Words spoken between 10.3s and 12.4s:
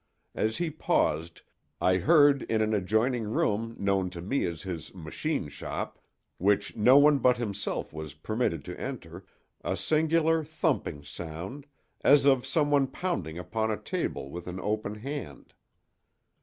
thumping sound, as